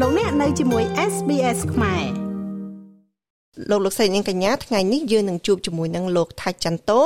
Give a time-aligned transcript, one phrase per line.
[0.00, 2.04] លោកអ្នកនៅជាមួយ SBS ខ្មែរ
[3.70, 7.00] លោកលោកស្រីនាងកញ្ញាថ្ងៃនេះយើងនឹងជួបជាមួយនឹងលោកថាច់ចន្ទោ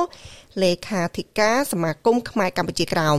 [0.62, 3.18] លេខាធិការសមាគមខ្មែរកម្ពុជាក្រោម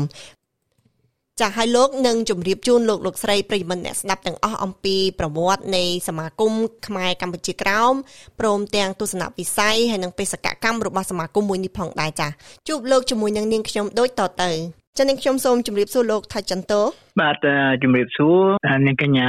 [1.40, 6.54] ចាស់ឲ្យលោកនឹងជម្រាបជូនលោកលោកស្រីប្រិយមិត្តអ្នកស្ដាប់ទាំងអស់អំពីប្រវត្តិនៃសមាគម
[6.88, 7.94] ខ្មែរកម្ពុជាក្រោម
[8.40, 12.33] ព្រមទាំងទស្សនវិស័យហើយនិងបេសកកម្មរបស់សមាគមមួយនេះផងដែរចាស់
[12.67, 16.81] ជួបលោកជាមួយនឹងនាងខ្ញុំដូចតទៅ ចា៎នាងខ្ញុំសូមជម្រាបសួរលោកថាចន្ទោ
[17.21, 17.35] បាទ
[17.84, 18.40] ជម្រាបសួរ
[18.88, 19.27] នាងកញ្ញា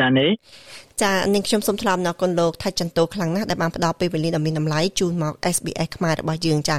[0.00, 0.28] ដានី
[1.02, 6.76] ចានាងខ្ញុំសូមថ្លែងអំណរគុណលោកថាចន្ទោខ្លាំងណាស់ដែលបានផ្ដល់ពេលវេលាដ៏មានតម្លៃជូនមក SBS ខ្មែររបស់យើងចា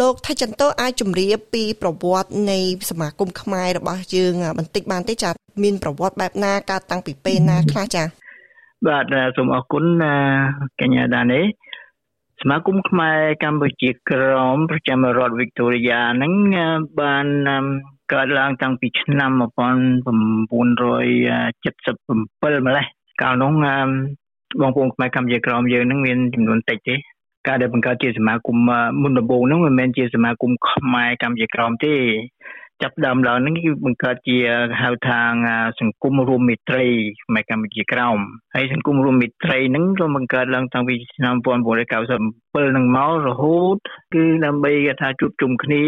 [0.00, 2.58] លោកថាចន្ទោអាចជម្រាបពីប្រវត្តិនៃ
[2.90, 5.30] សមាគមខ្មែររបស់យើងបន្តិចបានទេចា
[5.62, 8.04] មានប្រវត្តិបែបណាកើតតាំងពីពេលណាខ្លះចា
[8.88, 9.04] បាទ
[9.36, 9.84] សូមអរគុណ
[10.80, 11.40] កញ្ញាដានី
[12.46, 16.32] សមាគមខ្មែរកម្ពុជាក្រមប្រចាំរដ្ឋវីកតូរីយ៉ាហ្នឹង
[17.00, 17.26] បាន
[18.12, 19.40] កើតឡើងតាំងពីឆ្នាំ1977
[22.66, 22.86] ម្លេះ
[23.22, 23.52] កាលនោះ
[24.60, 26.94] បងប្អូនខ្មែរកម្ពុជាក្រមយើងហ្នឹងមានចំនួនតិចទេ
[27.46, 28.56] ការដែលបង្កើតជាសមាគម
[29.02, 31.94] មុនដំបូងហ្នឹងមិនមែនជាសមាគមខ្មែរកម្ពុជាក្រមទេ
[32.82, 34.38] ចាប់ដើមឡើងហ្នឹងគឺបង្កើតជា
[34.82, 35.20] ហៅថា
[35.80, 36.84] សង្គមរួមមេត្រី
[37.24, 38.18] ខ្មែរកម្ពុជាក្រោម
[38.54, 43.76] ហើយសង្គមរួមមេត្រីហ្នឹងក៏បង្កើតឡើងតាំងពីឆ្នាំ1997ហ្នឹងមករហូត
[44.14, 45.82] គឺដើម្បីគេថាជួបជុំគ្នា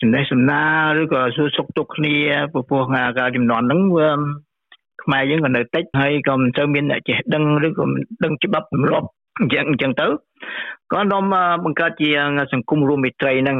[0.00, 0.64] ចំណេះសំណា
[0.98, 2.16] លឬក៏សួរសុខទុក្ខគ្នា
[2.52, 2.82] ព្រោះ
[3.18, 4.10] ការចំនួនហ្នឹងវា
[5.02, 7.84] ខ្មែរយើងក៏នៅតិចហើយក៏មិនសូវមានអ្នកចេះដឹងឬក៏
[8.24, 9.08] ដឹងច្បាប់ទម្លាប់
[9.40, 10.06] អញ្ចឹងអញ្ចឹងទៅ
[10.92, 11.24] ក៏នាំ
[11.64, 12.10] បង្កើតជា
[12.52, 13.58] សង្គមរួមមេត្រីហ្នឹង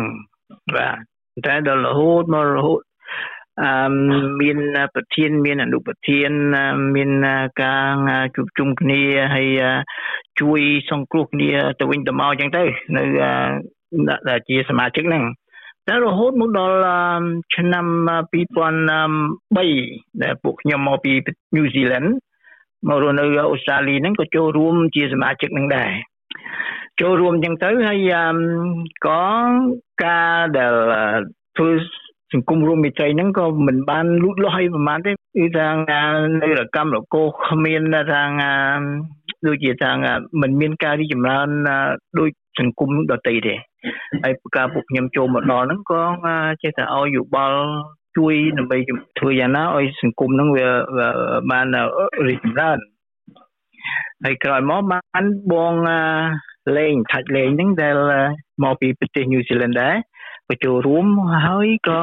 [0.76, 1.09] បាទ
[1.46, 2.80] តែដល់រហូតមករហូត
[3.62, 3.70] អឺ
[4.40, 4.56] មាន
[4.94, 6.30] ប្រធានមានអនុប្រធាន
[6.96, 7.10] មាន
[7.62, 9.00] ការជួបជុំគ្នា
[9.34, 9.48] ហើយ
[10.40, 12.64] ជួយសង្គ្រោះគ្នាទៅវិញទៅមកអញ្ចឹងទៅ
[12.96, 13.02] នៅ
[14.28, 15.24] ដែលជាសមាជិកហ្នឹង
[15.88, 16.76] តែរហូតមកដល់
[17.56, 17.86] ឆ្នាំ
[18.30, 21.12] 2003ដែលពួកខ្ញុំមកពី
[21.54, 22.10] ញូហ្សេឡង់
[22.88, 25.90] មករស់នៅអូស្ត្រាលីហ្នឹងក៏ចូលរួមជាសមាជិកនឹងដែរ
[27.00, 28.12] ចូលរួមអញ្ចឹងទៅហើយ
[29.06, 29.24] ក៏
[30.04, 30.74] ការដែល
[31.56, 31.70] ធ្វើ
[32.32, 35.68] សង្គមរួមមិត្តហ្នឹងក៏មិនបានលូតលាស់អីប្រហែលទេគឺថា
[36.42, 38.22] នៅរកម្មរកោគ្មានថា
[39.46, 39.90] ដូចជាថា
[40.40, 41.48] មិនមានការរីចម្រើន
[42.18, 42.30] ដូច
[42.60, 43.54] សង្គមដទៃទេ
[44.24, 46.02] ហើយការពួកខ្ញុំចូលមកដល់ហ្នឹងក៏
[46.62, 47.60] ចេះតែឲ្យយោបល់
[48.16, 48.78] ជួយដើម្បី
[49.18, 50.68] ធ្វើយ៉ាងណាឲ្យសង្គមហ្នឹងវា
[51.50, 51.66] បាន
[52.28, 52.78] រីកចម្រើន
[54.24, 55.74] ហើយក្រោយមកបានបង
[56.76, 57.96] លេងថាច់លេងហ្នឹងដែល
[58.64, 59.94] មកពីប្រទេសញូហ្សេឡង់ដែរ
[60.48, 61.06] ក៏ចូលរួម
[61.46, 62.00] ហើយក៏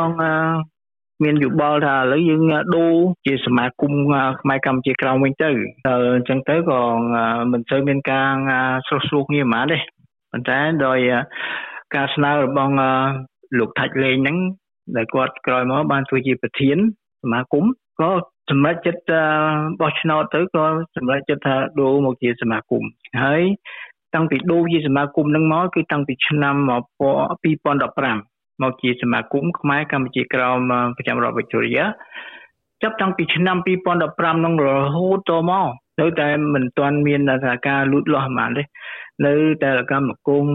[1.23, 2.41] មានយោបល់ថាឥឡូវយើង
[2.75, 2.93] ដូរ
[3.25, 3.93] ជាសមាគម
[4.41, 5.49] ខ្មែរកម្ពុជាក្រោមវិញទៅ
[6.15, 6.81] អញ្ចឹងទៅក៏
[7.51, 8.29] មិនសូវមានការ
[8.87, 9.77] ស្រោះស្រួលគ្នាហ្មងទេ
[10.31, 10.99] ប៉ុន្តែដោយ
[11.95, 12.73] ការស្នើរបស់
[13.59, 14.37] លោកថាច់លេងហ្នឹង
[14.95, 16.77] ដែលគាត់ក្រោយមកបានធ្វើជាប្រធាន
[17.23, 17.65] សមាគម
[18.01, 18.11] ក៏
[18.51, 19.13] សម្រេចចិត្ត
[19.81, 22.83] បោះឆ្នោតទៅក៏សម្រេចចិត្តថាដូរមកជាសមាគម
[23.23, 23.43] ហើយ
[24.15, 30.59] តាំងពីដូរជាសមាគមនឹងមកគឺតាំងពីឆ្នាំ2015មកជាសមាគមខ្មែរកម្ពុជាក្រោម
[30.95, 31.85] ប្រចាំរដ្ឋវិទ្យា
[32.83, 33.57] ចាប់តាំងពីឆ្នាំ
[34.01, 35.67] 2015នឹងរហូតតមក
[36.01, 38.63] នៅតែមិនទាន់មានថាការលូតលាស់ហ្មងទេ
[39.25, 40.45] នៅតែកម្មគង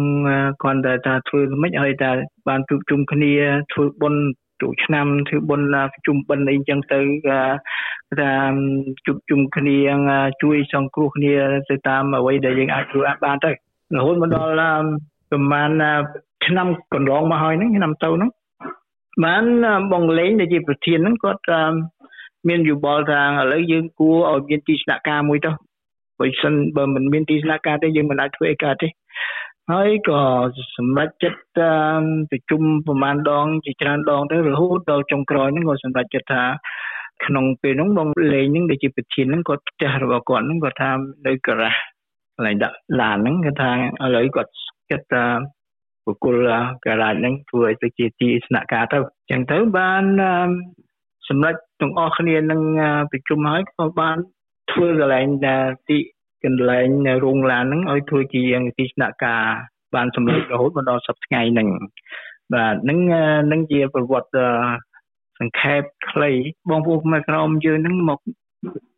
[0.63, 2.11] គាត់តែថាធ្វើមិនឲ្យតែ
[2.49, 3.33] បានជួបជុំគ្នា
[3.73, 4.23] ធ្វើបុណ្យ
[4.63, 7.01] ទូឆ្នាំធ្វើបុណ្យប្រជុំបិណ្ឌអីចឹងទៅ
[8.21, 8.33] ថា
[9.07, 9.79] ជួបជុំគ្នា
[10.43, 11.35] ជួយសង្គ្រោះគ្នា
[11.71, 13.51] ទៅតាមអ្វីដែលយើងអាចធ្វើបានទៅ
[13.97, 14.51] រហូតមកដល់
[15.31, 15.83] ប្រហែល
[16.47, 18.31] ឆ្នាំកន្លងមកហើយហ្នឹងឆ្នាំទៅហ្នឹង
[19.25, 19.45] បាន
[19.93, 21.41] បងលេងដែលជាប្រធានហ្នឹងគាត់
[22.49, 25.51] មានយោបល់ថាឥឡូវយើងគួរឲ្យមានទីស្នាក់ការមួយទៅ
[26.21, 28.89] បើសិនបើមិនមានទីស្នាក់ការទេយើងមិនអាចធ្វើអីកើតទេ
[29.71, 30.23] ហើយក៏
[30.77, 31.61] សម្រេចចិត្ត
[32.31, 36.43] ប្រជុំប្រហែលដងជាច្រើនដងទៅរហូតដល់ចុងក្រោយហ្នឹងក៏សម្រេចចិត្តថា
[37.27, 40.91] ក្នុងពេលហ្នឹងបងលេងហ្នឹងដែលជាប្រធានហ្នឹងគាត់ផ្ទះរបស់គាត់ហ្នឹងគាត់ថា
[41.27, 41.81] នៅការ៉ាស់
[42.37, 43.71] កន្លែងដាក់ឡានហ្នឹងគាត់ថា
[44.05, 44.51] ឥឡូវគាត់
[44.91, 45.25] ចិត្តថា
[46.07, 46.37] បុគ្គល
[46.87, 50.05] ការ៉ាស់ហ្នឹងធ្វើឲ្យទៅជាទីស្នាក់ការទៅអញ្ចឹងទៅបាន
[51.29, 52.61] សម្រាប់ទាំងអស់គ្នានឹង
[53.11, 54.17] ប្រជុំហើយក៏បាន
[54.71, 55.27] ធ្វើកន្លែង
[55.89, 55.99] ទី
[56.45, 56.89] កន្លែង
[57.25, 58.43] រោងឡានហ្នឹងឲ្យធ្វើជា
[58.79, 59.45] ទីស្នាក់ការ
[59.95, 61.69] បានសម្រេចរហូតមកដល់សប្តាហ៍ថ្ងៃហ្នឹង
[62.55, 62.99] បាទនឹង
[63.53, 64.47] នឹងជាប្រវត្តិ
[65.39, 66.31] សង្ខេបខ្លី
[66.71, 68.19] បងប្អូនខ្មែរក្រមយើងហ្នឹងមក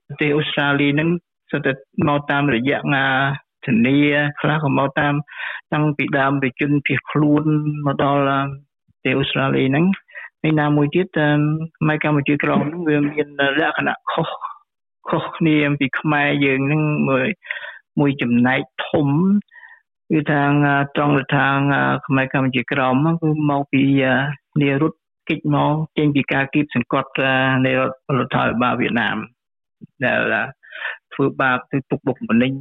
[0.07, 1.09] ប្រទេសអូស្ត្រាលីហ្នឹង
[1.51, 1.73] សុទ្ធតែ
[2.09, 3.07] មកតាមរយៈងា
[3.67, 3.99] ធានា
[4.41, 5.15] ខ្លះក៏មកតាម
[5.73, 7.45] តាំងពីដើមពីជនភៀសខ្លួន
[7.87, 9.85] មកដល់ប្រទេសអូស្ត្រាលីហ្នឹង
[10.43, 11.07] ហើយណាមួយទៀត
[11.79, 14.29] ខ្មែរកម្ពុជាក្រមហ្នឹងវាមានលក្ខណៈខុស
[15.11, 17.27] ខុសគ្នាពីខ្មែរយើងហ្នឹងមួយ
[18.01, 19.09] មួយចំណែកធំ
[20.11, 20.43] គឺថា
[20.97, 21.47] ត្រង់ថា
[22.07, 23.83] ខ្មែរកម្ពុជាក្រមគឺមកពី
[24.61, 24.93] នារុត
[25.29, 27.11] កិច្ចមកចេញពីការគៀបសង្កត់
[27.65, 29.17] នៃរដ្ឋរដ្ឋាភិបាលវៀតណាម
[30.05, 30.21] ដែល
[31.13, 32.53] ធ្វើបាបទៅទុកបុកម្នេញ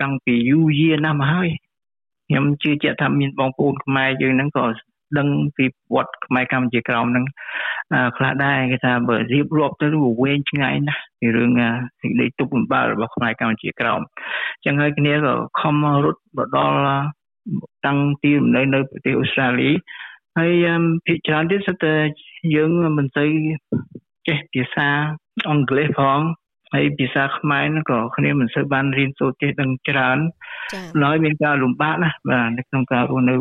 [0.00, 1.48] តាំងពីយូរយារណាស់មកហើយ
[2.28, 4.64] ខ្ញុំជឿជាក់ថាមានបងប្អូនខ្មែរយើងហ្នឹងក៏
[5.18, 5.64] ដឹងពី
[5.94, 7.24] វត្តខ្មែរកម្ពុជាក្រោមហ្នឹង
[8.16, 9.86] ខ្លះដែរគេថាបើរៀបរាប់ទៅ
[10.22, 11.50] វែងឆ្ងាយណាស់ពីរឿង
[12.00, 14.00] សេចក្តីទុកលំបាករបស់ខ្មែរកម្ពុជាក្រោម
[14.56, 15.74] អញ្ចឹងហើយគ្នាក៏ខំ
[16.04, 16.76] រត់មកដល់
[17.86, 19.70] តាំងទីលំនៅនៅប្រទេសអូស្ត្រាលី
[20.38, 20.52] ហើយ
[21.06, 21.94] ភាគច្រើនទៀតសិតតែ
[22.54, 23.28] យើងមិនសូវ
[24.28, 24.88] ចេះភាសា
[25.50, 26.20] អង់គ្លេសផង
[26.74, 30.18] ហើយភាសាខ្មែរហ្នឹងក៏គ្នាមិនសូវបានរៀនសូត្រចេះដឹងច្រើន
[30.72, 33.34] ចា៎ហើយមានការលំបាកណាបាទនៅក្នុងការរស់នៅ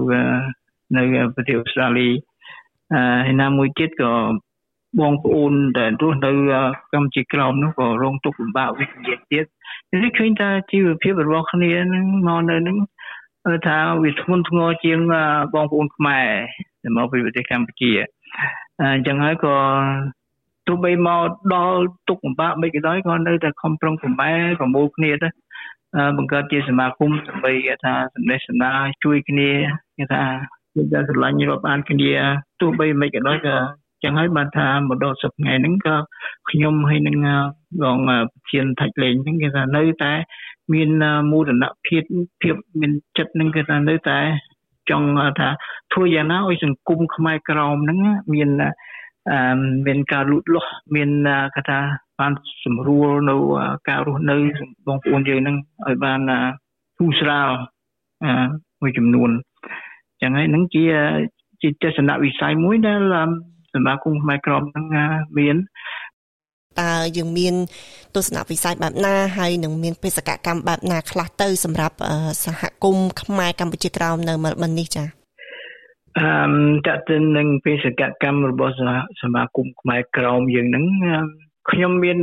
[0.97, 1.03] នៅ
[1.35, 2.07] ប្រទេសអូស្ត្រាលី
[2.93, 4.13] ហើយណាមួយទៀតក៏
[4.99, 6.31] បងប្អូនដែលរស់នៅ
[6.93, 9.45] កម្ពុជាក្រោមនោះក៏រងទុក្ខលំបាកវិជ្ជាទៀត
[10.03, 12.77] នេះឃើញថាជីវភាពរបស់គ្នានឹងមកនៅនឹង
[13.67, 14.99] ថាវាធ្ងន់ធ្ងរជាង
[15.53, 16.27] បងប្អូនខ្មែរ
[16.83, 17.91] ដែលមកពីប្រទេសកម្ពុជា
[18.81, 19.55] អញ្ចឹងហើយក៏
[20.67, 21.21] ទោះបីមក
[21.55, 21.79] ដល់
[22.09, 25.29] ទុកលំបាកមិនក៏ដោយក៏នៅតែខំប្រឹងប្រែប្រមូលគ្នាទៅ
[26.17, 28.71] បង្កើតជាសមាគមដើម្បីគេថាសម្ដែងសម្ដា
[29.03, 29.49] ជួយគ្នា
[29.97, 30.23] គេថា
[30.77, 32.11] គេដែលស្រឡាញ់រាប់អានគ្នា
[32.61, 33.55] ទោះបីមិនក៏ដោយក៏
[34.03, 35.95] ចឹងហើយបានថាមកដល់សប្តាហ៍ហ្នឹងក៏
[36.49, 37.17] ខ្ញុំហើយនឹង
[37.81, 40.13] បងប្រធានថាច់លេងហ្នឹងគេថានៅតែ
[40.73, 40.89] មាន
[41.31, 42.03] មូលនភាព
[42.41, 44.19] ភាពមានចិត្តហ្នឹងគេថានៅតែ
[44.89, 45.07] ចង់
[45.39, 45.49] ថា
[45.93, 47.99] ធ្វើយ៉ាងណាឲ្យសង្គមខ្មែរក្រមហ្នឹង
[48.33, 48.49] មាន
[49.31, 51.09] អឺមានការលូតលាស់មាន
[51.55, 51.79] គេថា
[52.19, 52.31] បាន
[52.63, 53.35] ស្រួលនៅ
[53.89, 54.35] ការរស់នៅ
[54.87, 55.57] បងប្អូនយើងហ្នឹង
[55.87, 56.19] ឲ្យបាន
[56.97, 57.49] ធូរស្រាល
[58.81, 59.29] មួយចំនួន
[60.21, 60.83] ចឹងហើយនឹងជា
[61.61, 63.01] ជាទស្សនវិស័យមួយដែល
[63.73, 64.85] សមាគមខ្មែរក្រមហ្នឹង
[65.37, 65.55] មាន
[66.81, 67.53] តើយើងមាន
[68.15, 71.95] ទស្សនវិស័យបែបណាហើយនឹងមានបេសកកម្មបែបណាខ្លះទៅសម្រាប់
[72.45, 75.07] សហគមន៍ខ្មែរកម្ពុជាក្រោមនៅមែលប៊ននេះចា៎
[76.17, 76.25] អឺ
[76.87, 78.73] តើទៅនឹងបេសកកម្មរបស់
[79.21, 80.85] សមាគមខ្មែរក្រោមយើងហ្នឹង
[81.71, 82.19] ខ្ញុំមាន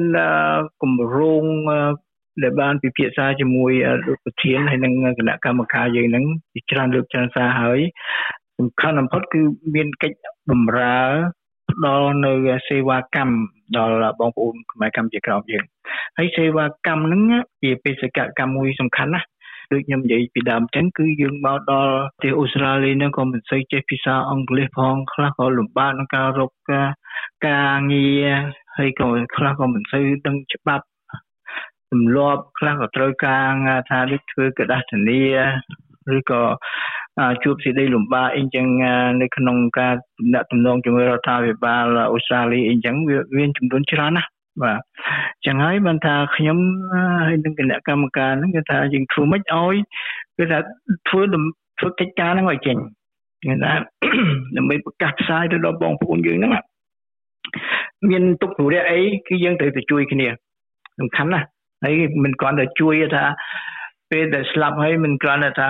[0.83, 1.45] គម្រោង
[2.43, 3.73] ដែលបានពិភាក្សាជាមួយ
[4.07, 7.81] លោកប្រធានហើយនិងគណៈកម្មការយើងហ្នឹងជាច្រើនលើកច្រើនសារហើយ
[8.59, 9.41] សំខាន់បំផុតគឺ
[9.75, 10.17] មានកិច្ច
[10.51, 10.99] បម្រើ
[11.71, 12.33] ផ្ដល់នៅ
[12.69, 13.37] សេវាកម្ម
[13.77, 15.65] ដល់បងប្អូនខ្មែរកម្ពុជាក្រោមយើង
[16.19, 17.23] ហើយសេវាកម្មហ្នឹង
[17.63, 19.27] ជាបេសកកម្មមួយសំខាន់ណាស់
[19.73, 26.51] ដូចខ្ញុំនិយាយពីដើមចឹងគឺយើងមកដល់ប្រទេសអូស្ត្រាលីហ្នឹងក៏មិនសូវចេះភាសាអង់គ្លេសផងខ្លះក៏លំបាកក្នុងការរក
[27.49, 28.27] ការងារ
[28.77, 30.85] ហើយក៏ខ្លះក៏មិនសូវដឹងច្បាប់
[31.95, 33.51] ទម្លាប់ខ្លះក៏ត្រូវការ
[33.91, 35.23] ថាដូចធ្វើកដាសធានា
[36.17, 36.43] ឬក៏
[37.45, 38.67] ជួបសេចក្តីលំបាកអីចឹង
[39.23, 44.29] នៅក្នុងការទំនាក់ទំនងជាមួយរដ្ឋាភិបាលអូស្ត្រាលីអីចឹងវាមានចំនួនច្រើនណាស់
[44.63, 44.81] បាទ
[45.47, 46.59] ចឹងហើយបានថាខ្ញុំ
[47.25, 49.75] ហើយនឹងគណៈកម្មការហ្នឹងគេថាយើងធ្វើមិនឲ្យ
[50.37, 50.59] គឺថា
[51.09, 51.23] ធ្វើ
[51.79, 52.77] ធ្វើកិច្ចការហ្នឹងឲ្យចេញ
[53.45, 53.73] គេថា
[54.57, 56.53] ដើម្បីប្រកាសផ្សាយទៅដល់បងប្អូនយើងហ្នឹង
[58.11, 60.27] មានទុកធុរៈអីគឺយើងត្រូវតែជួយគ្នា
[61.01, 61.47] សំខាន់ណាស់
[61.85, 63.25] ហើយមិនគ្រាន់តែជួយថា
[64.11, 65.69] ពេលដែលស្លាប់ហើយមិនគ្រាន់តែថា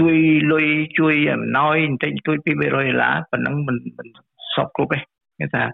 [0.00, 0.16] ជួយ
[0.52, 0.66] លុយ
[0.98, 4.06] ជួយអំណោយបន្តិចជួយពី300ដុល្លារប៉ុណ្ណឹងមិនមិន
[4.54, 4.98] សពគ្រប់ទេ
[5.40, 5.64] គេថា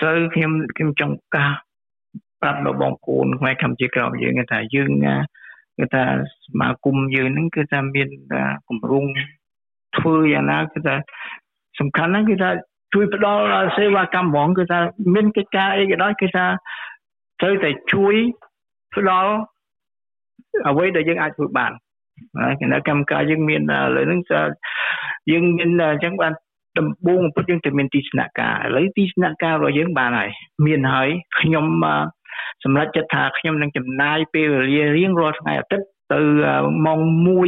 [0.00, 1.52] ត្រូវខ្ញុំខ្ញុំចង់កាស
[2.40, 4.90] ប្រាប់ដល់បងប្អូនខ្មែរកម្ពុជាក្រោមយើងថាយើង
[5.78, 6.04] គឺថា
[6.46, 8.08] សមាគមយើងហ្នឹងគឺថាមាន
[8.68, 9.04] គម្រោង
[9.96, 10.94] ធ្វើយ៉ាងណាគឺថា
[11.78, 12.50] សំខាន់ហ្នឹងគឺថា
[12.94, 13.44] ជួយផ្ដល់
[13.76, 14.78] សេវាកម្មហ្មងគឺថា
[15.14, 16.46] មានកិច្ចការអីក៏ដោយគឺថា
[17.40, 18.14] ត្រូវតែជួយ
[18.96, 19.32] ផ្ដល់
[20.68, 21.72] អ្វីដែលយើងអាចធ្វើបាន
[22.60, 23.60] គណៈកម្មការយើងមាន
[23.96, 24.20] លើហ្នឹង
[25.30, 26.32] យើងមានអញ្ចឹងបាន
[26.78, 30.30] ដំបូងបំផុតយើងទៅមានទីស្នាក់ការឥឡូវទីស្នាក់ការរបស់យើងបានហើយ
[30.66, 31.08] មានហើយ
[31.40, 31.66] ខ្ញុំ
[32.64, 36.20] សម្រាប់ចិត្តថាខ្ញុំនឹងចំណាយពេលវេលារៀងរាល់ថ្ងៃអាទិត្យទៅ
[36.86, 37.00] ម៉ោង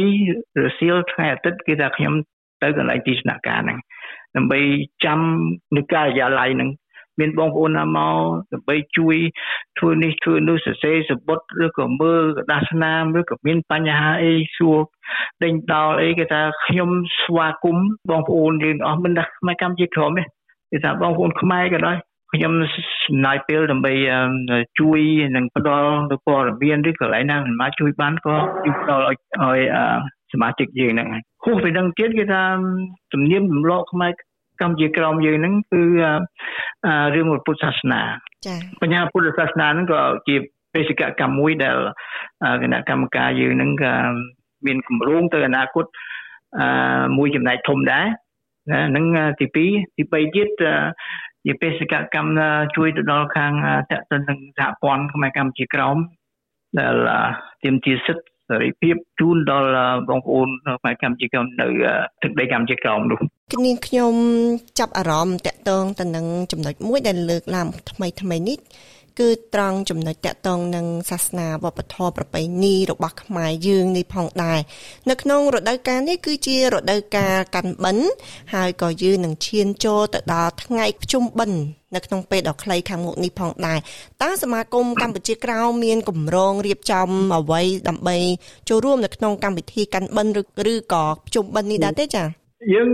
[0.07, 2.13] 1រសៀលថ្ងៃអាទិត្យគឺថាខ្ញុំ
[2.61, 3.79] ទៅកន្លែងទីស្នាក់ការហ្នឹង
[4.35, 4.59] ដើម្បី
[5.05, 5.19] ចាំ
[5.77, 6.69] នៅការិយាល័យហ្នឹង
[7.19, 8.17] មានបងប្អូនណាមក
[8.53, 9.15] ដើម្បីជួយ
[9.77, 14.77] ធ្វើនេះធ្វើនោះសរសេរសបុតឬក៏មើលក្រដាសស្នាមឬក៏មានបញ្ហាអីសួរ
[15.43, 16.89] ដេញដោលអីគេថាខ្ញុំ
[17.21, 20.23] ស្វាគមន៍បងប្អូនយើងអស់មិនដឹងខ្មែរកម្ពុជាក្រមទេ
[20.71, 21.97] គេថាបងប្អូនខ្មែរក៏ដោយ
[22.33, 22.53] ខ្ញុំ
[23.05, 23.93] ចំណាយពេលដើម្បី
[24.79, 24.99] ជួយ
[25.35, 29.59] នឹងផ្ដល់ទៅព័ត៌មានឬកន្លែងណាមិនមកជួយបានក៏ជួយផ្ដល់ឲ្យ
[30.33, 31.07] សមាជិកយើងហ្នឹង
[31.43, 32.43] ហោះពីនឹងទៀតគេថា
[33.13, 34.11] ទំនៀមទម្លាប់ខ្មែរ
[34.61, 35.81] កម្ពុជាក្រមយើងហ្នឹងគឺ
[37.15, 38.01] រឿងពុទ្ធសាសនា
[38.45, 40.35] ចា៎បញ្ញាពុទ្ធសាសនាហ្នឹងក៏ជា
[40.73, 41.77] បេសកកម្មមួយដែល
[42.63, 43.93] គណៈកម្មការយើងហ្នឹងក៏
[44.65, 45.85] មានគម្រោងទៅអនាគត
[47.17, 48.05] មួយចំណែកធំដែរ
[48.71, 49.05] ណានឹង
[49.39, 50.47] ទី2ទី3ទៀត
[51.45, 52.39] ជាបេសកកម្ម
[52.75, 53.51] ជួយទៅដល់ខាង
[53.89, 55.97] តទៅនឹងសហព័ន្ធខ្មែរកម្ពុជាក្រម
[56.79, 56.95] ដែល
[57.63, 59.69] ទាមទារសិទ្ធិ សេរីភាពជូនដល់
[60.09, 60.47] បងប្អូន
[60.79, 61.67] ខ្មែរកម្ពុជាក្រមនៅ
[62.21, 63.19] ទឹកដីកម្ពុជាក្រមនោះ
[63.65, 64.13] នាងខ្ញុំ
[64.79, 68.57] ចាប់អារម្មណ៍តកតងទៅនឹងចំណុចមួយដែលលើកឡើងថ្មីថ្មីនេះ
[69.19, 74.59] គឺត្រង់ចំណុចតកតងនឹងសាសនាវប្បធម៌ប្រពៃណីរបស់ខ្មែរយើងនេះផងដែរ
[75.09, 78.07] នៅក្នុងរដូវកាលនេះគឺជារដូវកាលកាន់បិណ្ឌ
[78.53, 81.59] ហើយក៏យើងនឹងឈានចូលទៅដល់ថ្ងៃភ្ជុំបិណ្ឌ
[81.95, 83.79] នៅក្នុងពេលដ៏ខ្លីខាងមុខនេះផងដែរ
[84.23, 87.07] តើសមាគមកម្ពុជាក្រៅមានគម្រោងរៀបចំ
[87.37, 88.17] អ្វីដើម្បី
[88.69, 92.27] ចូលរួមនៅក្នុងកម្មវិធីកាន់បិណ្ឌឬក៏ភ្ជុំបិណ្ឌនេះដែរទេចា៎
[92.73, 92.89] យើង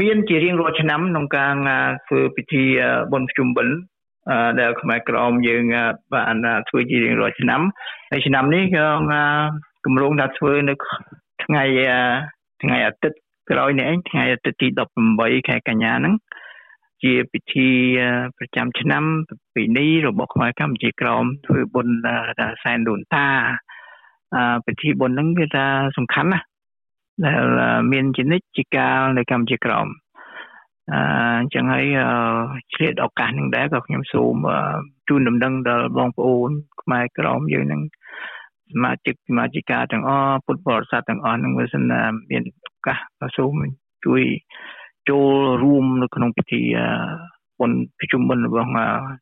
[0.00, 1.54] មានជារៀងរាល់ឆ្នាំក្នុងការ
[2.06, 2.64] ធ្វើពិធី
[3.12, 3.74] បុណ្យភ្ជុំបិណ្ឌ
[4.60, 5.64] ដែលខ្មែរក្រមយើង
[6.14, 6.36] បាន
[6.68, 7.60] ធ្វើជារៀងរាល់ឆ្នាំ
[8.10, 8.86] ហើយឆ្នាំនេះក៏
[9.84, 10.74] គម្រោងថាធ្វើនៅ
[11.44, 11.64] ថ្ងៃ
[12.62, 13.18] ថ្ងៃអាទិត្យ
[13.50, 14.68] ក្រោយនេះឯងថ្ងៃអាទិត្យទី
[15.08, 16.14] 18ខែកញ្ញាហ្នឹង
[17.02, 17.68] ជាពិធី
[18.38, 21.94] ប្រចាំឆ្នាំប្រពៃណីរបស់ខ្មែរកម្ពុជាក្រមធ្វើបុណ្យ
[22.62, 23.26] សែនដូនតា
[24.66, 26.44] ពិធីបុណ្យហ្នឹងវាថាសំខាន់ណាស់
[27.24, 27.44] ដែល
[27.92, 29.86] មានជានិច្ចជាកាលនៅកម្ពុជាក្រម
[30.90, 30.94] អ
[31.42, 31.86] ញ្ចឹងហើយ
[32.74, 34.34] ឆ្លៀតឱកាសនឹងដែរក៏ខ្ញុំសូម
[35.08, 36.50] ជូនដំណឹងដល់បងប្អូន
[36.82, 37.80] ខ្មែរក្រមយើងនឹង
[38.72, 41.92] សមាជិកសមាជិកាទាំងអស់ពុទ្ធបរិស័ទទាំងអស់នឹងវាសិន
[42.30, 43.52] មានឱកាសក៏សូម
[44.06, 44.22] ជួយ
[45.10, 45.28] ចូល
[45.62, 46.62] រួមនៅក្នុងពិធី
[47.60, 48.68] បុណ្យប្រជុំបុណ្យរបស់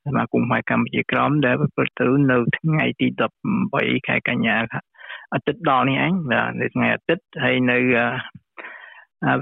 [0.06, 3.06] សមាគមខ្មែរកម្ពុជាក្រមដែលប្រព្រឹត្តទៅនៅថ្ងៃទី
[3.56, 4.56] 18ខែកញ្ញា
[5.32, 7.78] អាទិត្យដល់នេះឯងបាទនៅថ្ងៃអាទិត្យហើយនៅ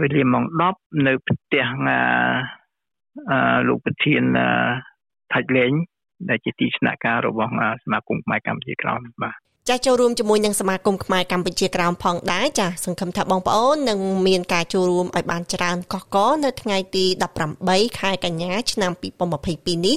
[0.00, 0.44] វេលាម៉ោង
[0.74, 1.66] 10នៅផ្ទះ
[3.68, 4.22] លោកប្រធាន
[5.32, 5.72] ថាច់លេង
[6.28, 7.50] ដែលជាទីស្នាក់ការរបស់
[7.84, 9.36] សមាគមខ្មែរកម្ពុជាក្រមបាទ
[9.68, 17.04] ចាស់ចូលរួមជាមួយនឹងសមាគមខ្មែរកម្ពុជាក្រោមផងដែរចាស់សង្ឃឹមថាបងប្អូននឹងមានការចូលរួមឲ្យបានច្រើនកកកនៅថ្ងៃទី
[17.52, 18.92] 18ខែកញ្ញាឆ្នាំ
[19.38, 19.96] 2022នេះ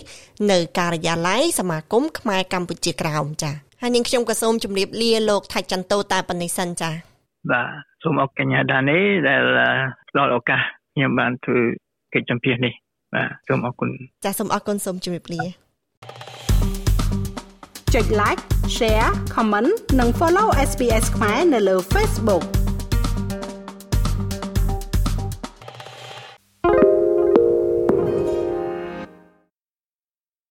[0.52, 7.11] នៅការិយាល័យសមាគមខ្មែរកម្ពុជាក្រោមចាស់ហើយនាងខ្ញុំក៏សូមជម្រាបលាលោកថាច់ចន្ទោតែប៉ុណ្្នេះសិនចា៎
[7.50, 7.68] បាទ
[8.04, 9.44] សូមអរកញ្ញាដានីដែល
[10.10, 10.62] ផ្ដល់ឱកាស
[10.94, 11.60] ខ្ញុំបានធ្វើ
[12.14, 12.74] កិច្ចសម្ភាសនេះ
[13.14, 13.90] បាទសូមអរគុណ
[14.26, 15.44] ចាសសូមអរគុណសូមជម្រាបលា
[17.94, 18.42] ចុច like
[18.78, 22.44] share comment និង follow SPS ខ្មែរនៅលើ Facebook